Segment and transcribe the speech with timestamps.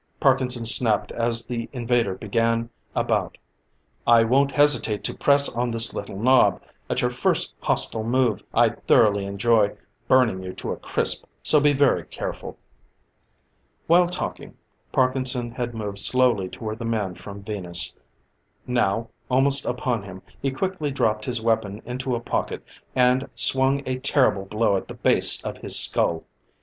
[0.19, 3.37] Parkinson snapped as the invader began about.
[4.07, 8.41] "I won't hesitate to press on this little knob, at your first hostile move!
[8.51, 9.77] I'd thoroughly enjoy
[10.07, 12.57] burning you to a crisp, so be very careful."
[13.85, 14.57] While talking,
[14.91, 17.93] Parkinson had moved slowly toward the man from Venus;
[18.65, 22.63] now, almost upon him, he quickly dropped his weapon into a pocket,
[22.95, 26.23] and swung a terrible blow at the base of his skull.